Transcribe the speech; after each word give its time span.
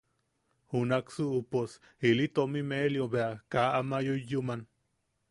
Junaksu 0.75 1.21
uʼu 1.31 1.39
pos 1.51 1.71
ili 2.09 2.25
tomi 2.35 2.61
melio 2.69 3.05
bea 3.13 3.29
ka 3.51 3.61
ama 3.79 3.97
yuyyuman. 4.07 4.61